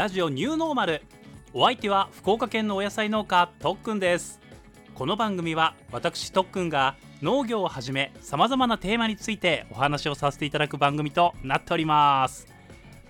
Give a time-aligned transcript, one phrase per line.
[0.00, 1.02] ラジオニューノーマル。
[1.52, 4.40] お相手は福岡県のお野菜農家とっくんです。
[4.94, 12.46] この番組は私とっくんが農業をはじめさまざまなテーマについてお話をさせていただく番組となっております。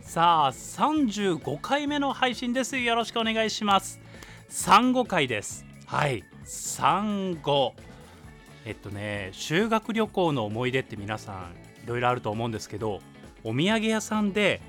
[0.01, 2.77] さあ35回目の配信です。
[2.77, 4.01] よろしくお願いします。
[4.49, 5.65] 産後回です。
[5.87, 6.25] はい。
[6.43, 7.75] 産後
[8.65, 12.99] えっとね修学旅行の思い出って皆さんいろいろあると思うんですけど
[13.45, 14.61] お土産屋さんで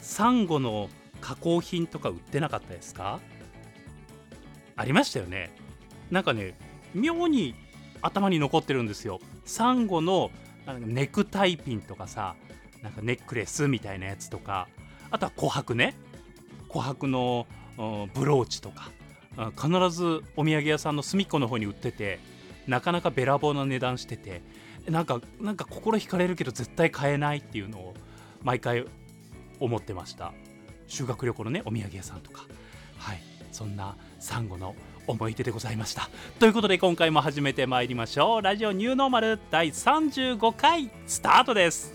[0.00, 0.88] サンゴの
[1.22, 3.20] 加工品とか売ってなかったですか？
[4.76, 5.50] ありましたよね。
[6.10, 6.54] なんかね
[6.94, 7.54] 妙に
[8.02, 9.20] 頭に残ってるんですよ。
[9.46, 10.30] サンゴの
[10.80, 12.34] ネクタイピンとかさ
[12.82, 14.68] なんかネックレスみたいなやつとか。
[15.10, 15.94] あとは琥珀ね。
[16.68, 17.46] 琥珀の
[18.12, 18.90] ブローチとか。
[19.56, 22.20] 必ずお土産屋さんの隅っこの方に売ってて
[22.66, 24.42] なかなかべらぼうな値段してて。
[24.88, 27.94] なんかなんか心惹かれるけど絶対買えないっていうのを
[28.42, 28.84] 毎回
[29.60, 30.34] 思ってました。
[30.86, 32.44] 修学旅行のねお土産屋さんとか。
[32.98, 33.22] はい。
[33.52, 34.74] そんなサンゴの
[35.06, 36.08] 思い出でございました。
[36.38, 38.42] ということで今回も始めてまいりましょう。
[38.42, 41.92] ラジオニューノーマル第35回スタートです。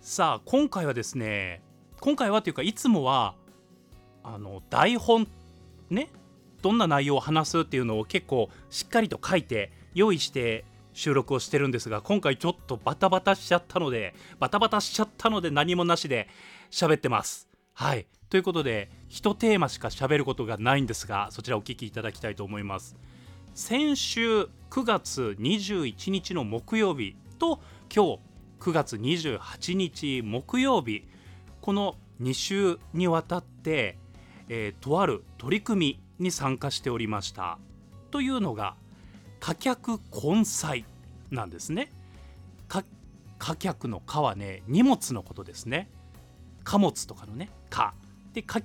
[0.00, 1.62] さあ今回はですね
[2.00, 3.34] 今回はというかいつもは
[4.24, 5.28] あの台本
[5.88, 6.08] ね
[6.62, 16.28] どんな内容を話すっていうのを結構しっかりと書いて用意して収録をしてるんですが今回ちょっとバタバタしちゃったのでバタバタしちゃったので何もなしで
[16.70, 17.48] 喋ってます。
[17.74, 18.06] はい。
[18.28, 22.96] ということで1テーマしか喋ることがないんですがそちらお聞きいただきたいと思います。
[23.54, 27.60] 先週9月21日の木曜日と
[27.94, 28.20] 今日
[28.60, 31.04] 9月28日木曜日
[31.60, 33.98] この2週にわたって、
[34.48, 37.58] えー、とある取り組みに参加しておりました。
[38.10, 38.76] というのが
[39.40, 40.84] 貨客根菜
[41.30, 41.90] なんですね。
[43.40, 45.88] 貨客の「貨」はね荷物のことですね。
[46.62, 47.94] 貨物とかのね「貨」
[48.34, 48.60] で貨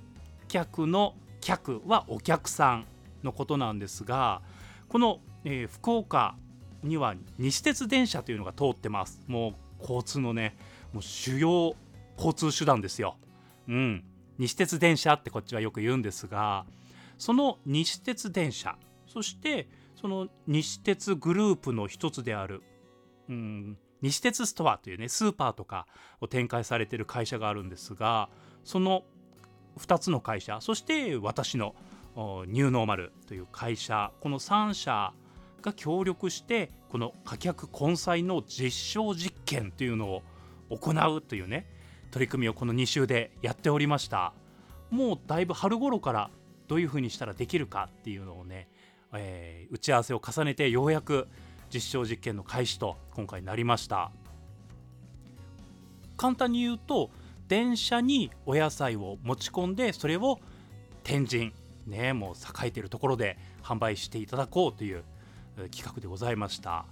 [0.50, 2.86] 客の「客」はお客さん
[3.24, 4.42] のことなんですが
[4.90, 6.36] この、えー、福岡
[6.84, 9.22] には西鉄電車というのが通ってます。
[9.28, 10.58] もう交通のね
[10.92, 11.76] もう主要
[12.18, 13.16] 交通手段ですよ。
[13.70, 14.04] うん。
[14.38, 16.66] 西鉄電車ってこっちはよく言うんですが
[17.18, 18.78] その西鉄電車
[19.08, 22.62] そしてその西鉄グループの一つである、
[23.30, 25.88] うん、西鉄ストアというねスーパーとか
[26.22, 28.30] を展開されてる会社があるんですが
[28.64, 29.04] その
[29.80, 31.76] 2つの会社そして私の
[32.16, 35.14] ニューノーマルという会社この3社
[35.62, 40.24] が協力してこの貨客根菜の実証実験というのを
[40.70, 41.68] 行うというね
[42.12, 44.34] 取り組みをこの2週でやっておりました。
[44.90, 46.30] もうだいぶ春頃から
[46.68, 48.68] どういうふうにしたらできるかっていうのをね、
[49.14, 51.28] えー、打ち合わせを重ねてようやく
[51.74, 54.12] 実証実験の開始と今回なりました。
[56.18, 57.10] 簡単に言うと
[57.48, 60.40] 電車にお野菜を持ち込んでそれを
[61.04, 61.54] 天神
[61.86, 65.04] ねもう栄えてるところで販売していただこうという
[65.72, 66.86] 企画でございました。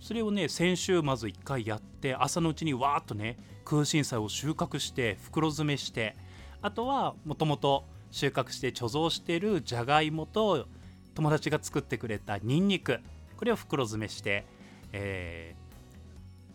[0.00, 6.14] それをね先週まず1回やって朝のうちにわーっとね空心菜を収穫して袋詰めして
[6.62, 10.66] あとはもともと収穫して貯蔵しているじゃがいもと
[11.14, 13.00] 友達が作ってくれたにんにく
[13.36, 14.44] これを袋詰めして、
[14.92, 15.54] え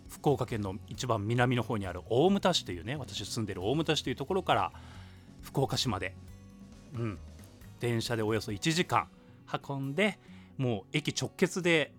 [0.09, 4.71] ー、福岡県の一番南の方にある大牟田市というね私住んでる大牟田市というところから
[5.41, 6.15] 福岡市まで、
[6.95, 7.19] うん、
[7.79, 9.07] 電車でおよそ1時間
[9.67, 10.17] 運んで
[10.57, 11.93] もう駅直結で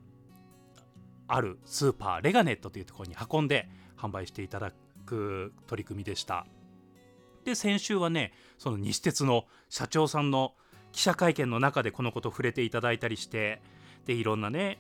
[1.26, 4.72] あるスーパーレガネットというところに運んで販売していただ
[5.06, 6.46] く取り組みでした。
[7.44, 10.54] で先週はねその西鉄の社長さんの
[10.92, 13.60] 記者会見の中でこのこと触れていただいたりして
[14.06, 14.78] でいろんなね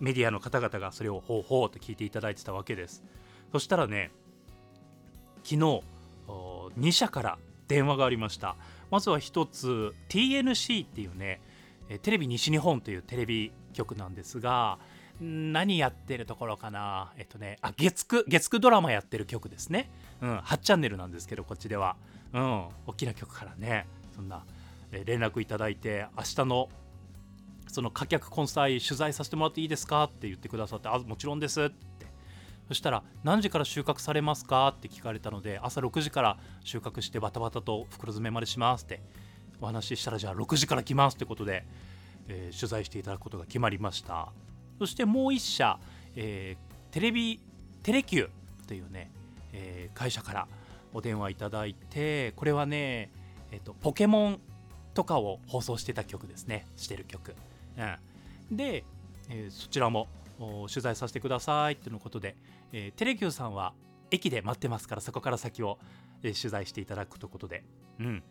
[0.00, 3.02] メディアの方々がそれをほうほうと聞いていただいてたわけです。
[3.52, 4.10] そしたらね
[5.44, 5.82] 昨日
[6.26, 7.38] 2社から
[7.68, 8.56] 電話がありました。
[8.90, 11.40] まずは1つ TNC っていうね
[12.02, 14.78] テレビ西日本というテレビ局なんですが
[15.20, 17.12] 何やってるところかな？
[17.16, 19.90] えっとねあ月9月9ドラマやってる曲ですね。
[20.20, 21.96] うん8チャンネルなんですけどこっちでは。
[22.32, 24.44] うん大きな曲からねそんな
[24.90, 26.68] 連絡いただいて明日の
[27.68, 30.04] その貨客根菜取材させてもらっていいですか？
[30.04, 31.62] って言ってくださってあもちろんです。
[31.62, 32.06] って。
[32.68, 34.68] そしたら何時から収穫されますか？
[34.68, 39.00] って聞かれたので朝6時から収穫してバタバタと袋詰めまでしますって。
[39.58, 41.64] お話ししたらじゃあ6時から来ますってことで、
[42.28, 44.28] えー、取材していただくことが決まりました。
[44.78, 45.78] そしてもう1社、
[46.14, 47.40] えー、テレビ
[47.82, 49.10] テレキューというね、
[49.52, 50.48] えー、会社から
[50.92, 53.10] お電話いただいてこれはね、
[53.50, 54.40] えーと、ポケモン
[54.94, 56.66] とかを放送してた曲ですね。
[56.76, 57.34] してる曲、
[57.78, 58.84] うん、で
[59.28, 60.08] えー、そちらも
[60.68, 62.36] 取材させてくださいってのことで、
[62.72, 63.72] えー、テレキューさんは
[64.10, 65.78] 駅で待ってますからそこから先を、
[66.22, 67.64] えー、取材していただくということで、
[67.98, 68.22] うん、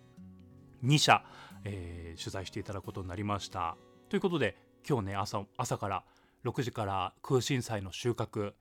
[0.84, 1.24] 2社、
[1.64, 3.76] えー、取材していただくことになりました。
[4.10, 4.56] ということで
[4.88, 6.04] 今日ね朝朝から
[6.46, 8.54] 6時から空心菜の収穫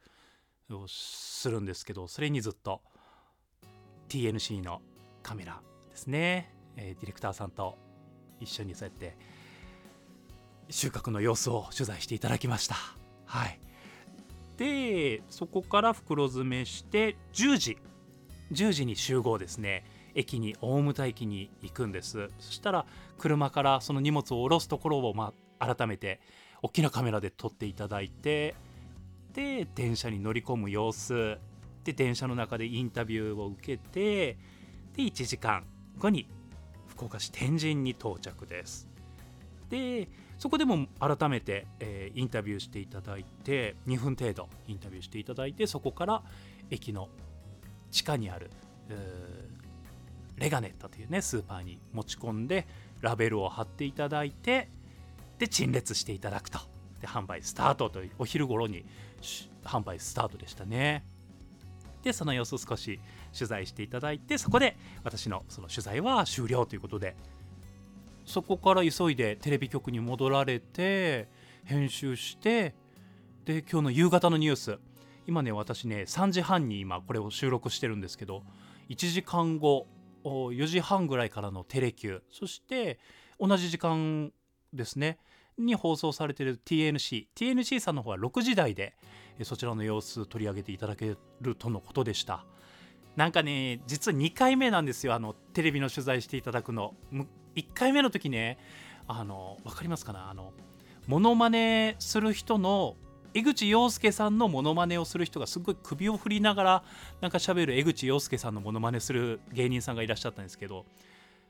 [0.70, 2.80] をするんですけどそれにずっと
[4.08, 4.80] TNC の
[5.22, 5.60] カメラ
[5.90, 7.76] ですね、えー、ディレクターさんと
[8.40, 9.16] 一緒にそうやって
[10.70, 12.76] 収穫の様子を取材していただきました。
[13.26, 13.58] はい。
[14.56, 17.78] でそこから袋詰めして10時
[18.52, 19.84] 10時に集合ですね。
[20.14, 22.30] 駅に大牟田駅に行くんです。
[22.38, 22.86] そしたら
[23.18, 26.20] 車からその荷物を下ろすところを、まあ、改めて
[26.64, 28.54] 大きなカメラで撮っていただいて
[29.34, 31.36] で電車に乗り込む様子
[31.84, 34.38] で電車の中でインタビューを受けて
[34.96, 35.66] で1時間
[35.98, 36.26] 後に
[36.86, 38.88] 福岡市天神に到着です。
[39.68, 40.08] で
[40.38, 46.22] そこでも改めて、えー、インタビューしていただいて2分程度インタビューしていただいてそこから
[46.70, 47.10] 駅の
[47.90, 48.50] 地下にある
[50.36, 52.66] レガネットというねスーパーに持ち込んで
[53.02, 54.70] ラベルを貼っていただいて
[55.38, 56.58] で陳列していただくと。
[57.00, 58.86] で販売スタートというお昼頃に
[59.64, 61.04] 販売スタートでしたね。
[62.02, 63.00] でその様子を少し
[63.32, 67.16] 取材していただいてそこで私のその取材は終了ということで
[68.26, 71.28] そこから急いでテレビ局に戻られて
[71.64, 72.74] 編集して
[73.44, 74.78] で今日の夕方のニュース。
[75.26, 78.42] 今ね私ね3時半に今これを収録してるんですけど
[78.90, 79.86] 1時間後
[80.24, 82.20] 4時半ぐらいからのテレキュー。
[82.30, 82.98] そして
[83.40, 84.32] 同じ時間
[84.74, 85.18] ですね
[85.58, 88.94] に放送されている TNC TNC さんの方は6時台で
[89.42, 92.44] そちらの様子取り上げていただけるとのことでした。
[93.16, 95.14] なんかね実は2回目なんですよ。
[95.14, 96.94] あのテレビの取材していただくの。
[97.54, 98.58] 1回目の時ね
[99.06, 100.30] あの分かりますかな？
[100.30, 100.52] あの
[101.06, 102.96] モノマネする人の
[103.34, 106.84] 江口洋介さんのモノマネをする人がすごい首を振りながら
[107.20, 110.86] なんか喋る江口洋介さんのモノマネする芸人さんがいらっしゃったんですけど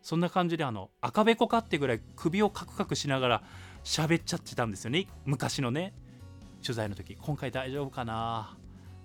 [0.04, 3.42] そんな感じであの赤べこかってぐらい首をカクカクしながら
[3.84, 5.06] 喋っちゃってたんですよね。
[5.24, 5.94] 昔のね
[6.62, 7.16] 取材の時。
[7.18, 8.54] 今回大丈夫かな。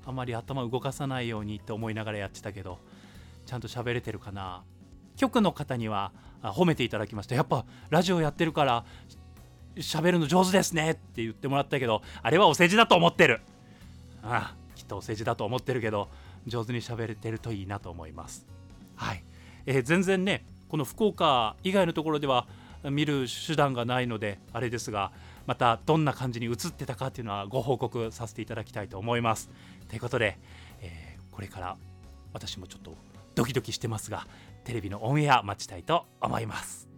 [0.06, 2.80] あまり頭動かさないようにって思いながらやってたけど
[3.46, 4.64] ちゃんと喋れてるかな。
[5.16, 6.12] 局の方には
[6.44, 7.36] 褒めていただきました。
[7.36, 8.86] やっぱラジオやってるから
[9.78, 10.92] 喋るの上手ですね。
[10.92, 13.40] って言ってもらったけどあれはお世辞だと思ってる。
[14.22, 16.10] ああきっとお世辞だと思ってるけど
[16.46, 18.46] 上手に喋れてるといいなと思います。
[18.98, 19.24] はい、
[19.66, 22.48] えー、全然ねこの福岡以外のところでは
[22.84, 25.12] 見る手段がないのであれですが
[25.46, 29.50] またどんな感じに映ってたかっていうのはご報告させていただきたいと思います。
[29.90, 30.38] ということで、
[30.82, 31.78] えー、これから
[32.34, 32.96] 私もちょっと
[33.36, 34.28] ドキドキしてますが
[34.64, 36.89] テレビのオンエア待ちたいと思います。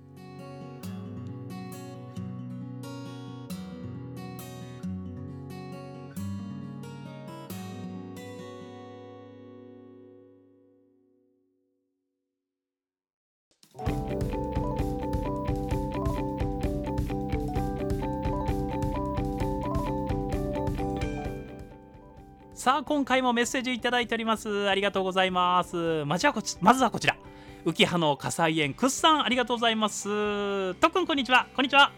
[22.61, 24.69] さあ今回もメッセージいただいております。
[24.69, 26.05] ありがとうございます。
[26.05, 27.17] まずはこちまずはこちら。
[27.65, 30.75] 浮葉の火災園くっさんありがとうございます。
[30.75, 31.47] とっくんこんにちは。
[31.55, 31.91] こんにちは。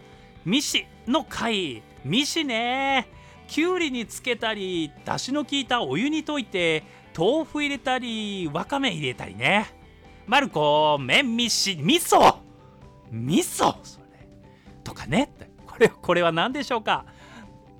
[0.46, 3.08] ミシの会ミシね。
[3.46, 6.82] きゅうりにつけたりだしの効いたお湯に溶いて
[7.14, 9.66] 豆腐入れたりわかめ入れたりね。
[10.26, 12.36] マルコ麺ミシ味噌。
[13.12, 14.06] 味噌それ。
[14.82, 15.30] とかね。
[15.66, 17.04] これこれは何でしょうか。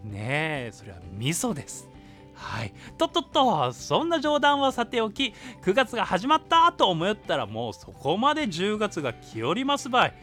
[0.05, 1.89] ねえそれは味噌です。
[2.35, 10.15] はい、とっとっとそんな冗談はさておき9月が始まったと思ったらもうそこまで10月が来よりますばい。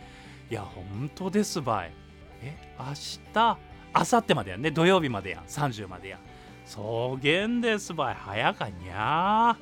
[0.49, 1.91] いや本当ですばい。
[2.41, 3.57] え明日
[3.93, 4.71] 明後日までやんね。
[4.71, 5.43] 土曜日までやん。
[5.45, 6.19] 30までや
[6.65, 8.15] そげんですばい。
[8.15, 9.57] 早かにゃ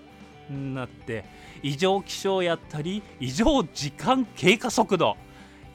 [0.50, 0.54] ー。
[0.74, 1.26] なって
[1.62, 5.16] 異常気象やったり異常時間経過速度。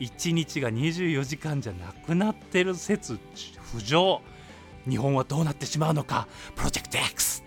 [0.00, 3.18] 1日が24時間じゃなくなってる説
[3.72, 4.20] 浮上
[4.88, 6.28] 日本はどうなってしまうのか？
[6.56, 7.42] プロジェクト X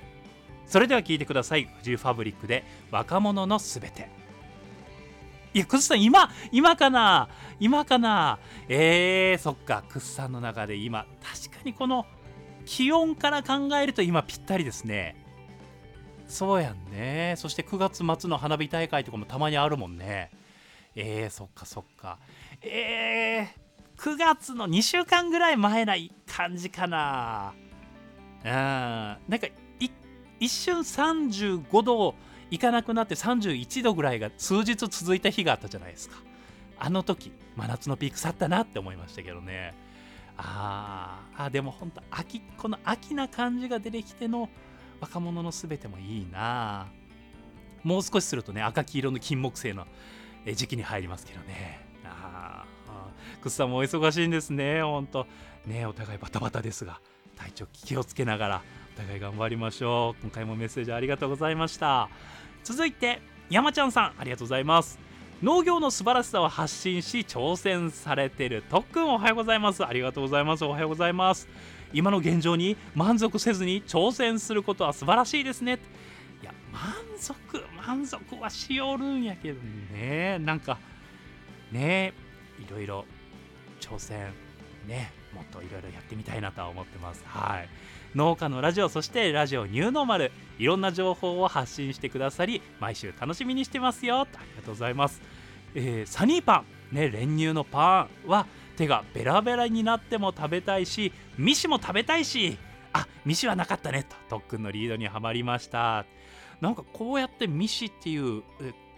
[0.65, 1.65] それでは聞いてください。
[1.65, 4.09] フジファブリックで若者のすべて。
[5.53, 7.29] いやクスさん今今かな？
[7.59, 8.39] 今かな？
[8.67, 9.83] えー、そっか。
[9.87, 11.05] クスさんの中で今。
[11.23, 12.05] 確かにこの
[12.65, 15.15] 気温から考えると今ぴったりですね。
[16.27, 17.35] そうやんね。
[17.37, 20.31] そして9月末の花火大会とかもたまにあるもんね。
[20.95, 22.17] えー、そっかそっか。
[22.61, 23.66] えー
[23.97, 27.53] 9月の2週間ぐらい前ない感じかな。
[28.43, 28.51] うん。
[28.51, 29.47] なんか
[30.39, 32.13] 一瞬35度
[32.51, 36.17] いかなくなって31度ぐらいが数日続いた日があったじゃないですか。
[36.79, 39.73] あの時真夏のピーク去ったなって思いましたけどね。
[40.37, 44.47] ああでも本当秋この秋な感じが出てきての
[45.01, 46.85] 若者のすべてもいいな。
[47.83, 49.87] もう少しするとね赤黄色の金木犀の
[50.53, 51.79] 時期に入りますけどね。
[52.05, 52.76] ああ
[53.41, 54.81] くさんもお忙しいんですね。
[54.81, 55.27] ほんと
[55.65, 56.99] ねお互いバタバタですが
[57.35, 58.61] 体調気をつけながら
[58.95, 60.21] お互い頑張りましょう。
[60.21, 62.09] 今回もメッセージありがとうございました。
[62.63, 64.99] 続いて山ちゃんさんありがとうございます。
[65.41, 69.85] 農業の素晴らしさを発信し挑戦されてる特訓おはようございます。
[69.85, 70.65] ありがとうございます。
[70.65, 71.47] おはようございます。
[71.93, 75.79] 今の現状に満足せずに挑戦することは素晴らしいですね。
[76.41, 77.37] いや満足
[77.85, 79.61] 満足はしおるんやけど
[79.93, 80.39] ね。
[80.39, 80.79] なんか
[81.71, 82.13] ね
[82.59, 83.05] いろいろ
[83.79, 84.33] 挑戦
[84.87, 87.23] ねもっといろいろやってみたいなとは思ってます。
[87.25, 87.69] はい。
[88.15, 90.31] 農家のラジオそしてラジオニューノーマル。
[90.57, 94.21] いろんな情報を発信してくださり毎週楽しみにしてますよ。
[94.21, 95.21] ありがとうございます、
[95.75, 96.95] えー、サニーパン。
[96.95, 98.47] ね練乳のパンは
[98.77, 102.57] 手がベラベラになっても食べたいしミシも食べたいし。
[102.93, 104.03] あミシはなかったね。
[104.03, 106.05] と特訓のリードにはまりました。
[106.61, 108.41] なんかこうやってミシっていう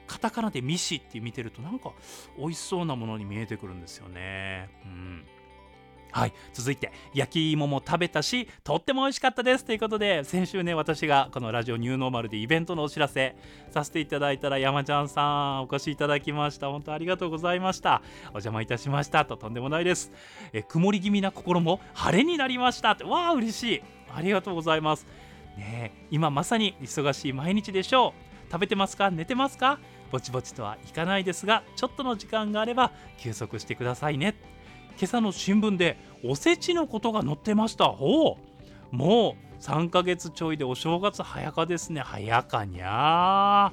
[0.10, 1.92] カタカナでミシって見てるとなんか
[2.36, 4.68] 美味しそうなものに見えてくるんですよね。
[4.84, 5.24] うん。
[6.12, 6.34] はい。
[6.51, 13.36] 続いて焼き芋も食べたしとっても美味しかったですということで先週ね私がこのラジオニューノーマルでイベントのお知らせ
[13.70, 16.72] させていただいたら山ちゃんさんお越しいただきました。
[16.72, 18.01] 本当ありがとうございました。
[18.30, 20.12] お邪魔いたしましたととんでもないです。
[20.51, 22.92] え曇り気味な心も晴れになりました。
[22.94, 23.84] ってわあ嬉しい。
[24.12, 25.06] ありがとうございます。
[25.58, 28.51] ね今まさに忙しい毎日でしょう。
[28.51, 29.12] 食べてますか？
[29.12, 29.78] 寝てますか？
[30.12, 34.36] ぼちぼちとはいかないですがちょっとの時間があれば休息してくださいね。
[34.98, 37.86] 今朝の新聞でおせちのことが載ってました。
[37.86, 38.38] ほ
[38.92, 38.96] う。
[38.96, 42.01] もう3ヶ月ちょいでお正月早かですね。
[42.01, 43.72] 早かにゃ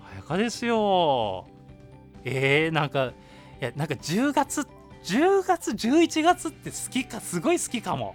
[0.00, 1.46] 早かですよ。
[2.24, 3.12] えー、なんかい
[3.60, 4.66] やなんか10月
[5.04, 8.14] 10月11月って好きかすごい好きかも。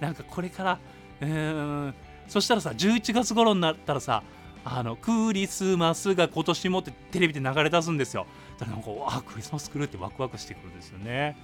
[0.00, 0.78] なんかこれから
[1.20, 1.94] うーん。
[2.28, 4.22] そしたらさ11月頃になったらさ
[4.64, 8.26] あのクリスマスが今年もってテレビで流れ出すんですよ。
[8.58, 11.36] だからなんかあクリスマス来るってワクワクしてくるんですよね。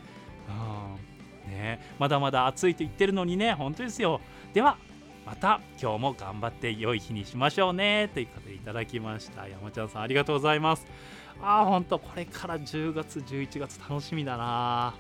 [0.49, 1.53] うん。
[1.53, 4.21] ね、まだまだ暑いと言ってるのにね本当ですよ。
[4.55, 4.79] では
[5.27, 8.11] また今日も頑張って良い日にしましょうね。
[8.15, 9.47] ということでいただきました。
[9.47, 10.87] 山ちゃんさんありがとうございます。
[11.43, 14.95] ああ本当これから10月11月楽しみだな。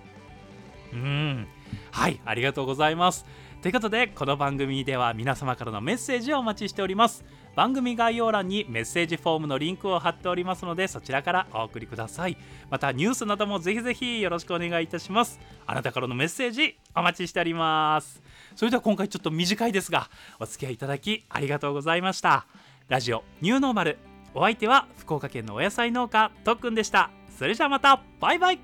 [0.92, 1.46] うん。
[1.90, 3.24] はいありがとうございます。
[3.62, 7.24] ということでこの番組では皆様からのメッセージをお待ちしております。
[7.56, 12.36] 番組概要欄にメッセージフォームのリンクを貼っておりますのでそちらからお送りください。
[12.70, 15.40] またニュースなどもぜひぜひよろしくお願いいたします。
[15.66, 18.22] あなたからのメッセージお待ちしております。
[18.56, 22.46] それでは今回ちょっと短いですがお付き合いいただきありがとうございました。
[22.88, 23.98] ラジオニューノーマル。
[24.32, 27.10] お相手は福岡県のお野菜農家とっくんでした。
[27.36, 28.02] それじゃあまた。
[28.20, 28.60] バイバイ。